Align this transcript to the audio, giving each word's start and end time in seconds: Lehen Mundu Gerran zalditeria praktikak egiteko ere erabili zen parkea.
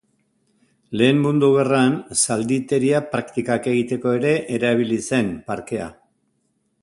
Lehen 1.01 1.19
Mundu 1.25 1.49
Gerran 1.57 1.93
zalditeria 2.21 3.03
praktikak 3.11 3.69
egiteko 3.75 4.15
ere 4.21 4.33
erabili 4.61 4.99
zen 5.11 5.33
parkea. 5.51 5.91